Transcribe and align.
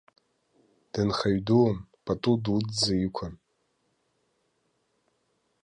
Дынхаҩ 0.91 1.37
дуун, 1.45 1.77
пату 2.05 2.33
дуӡӡа 2.43 2.93
иқәын. 3.05 3.33